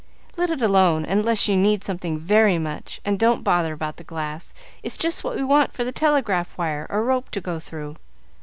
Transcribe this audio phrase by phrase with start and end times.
[0.35, 4.51] "Let it alone, unless you need something very much, and don't bother about the glass.
[4.81, 7.97] It's just what we want for the telegraph wire or rope to go through.